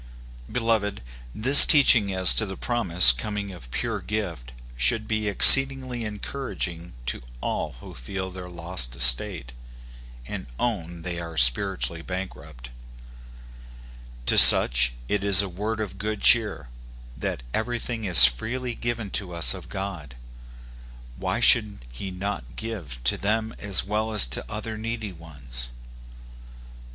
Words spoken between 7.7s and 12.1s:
who feel their lost estate, and own that they are spiritually